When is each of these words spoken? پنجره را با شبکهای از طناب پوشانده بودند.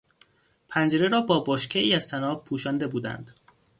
پنجره 0.69 1.07
را 1.07 1.21
با 1.21 1.57
شبکهای 1.57 1.93
از 1.93 2.07
طناب 2.07 2.43
پوشانده 2.43 2.87
بودند. 2.87 3.31